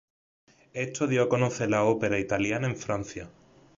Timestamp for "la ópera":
1.69-2.17